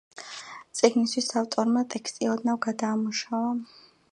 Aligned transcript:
წიგნისათვის 0.79 1.27
ავტორმა 1.41 1.83
ტექსტი 1.97 2.31
ოდნავ 2.37 2.61
გადაამუშავა. 2.67 3.53